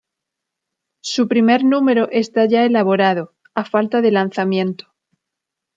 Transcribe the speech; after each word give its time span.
Su 1.03 1.27
primer 1.27 1.63
número 1.63 2.09
está 2.09 2.45
ya 2.45 2.65
elaborado, 2.65 3.35
a 3.53 3.65
falta 3.65 4.01
de 4.01 4.09
lanzamiento. 4.09 4.91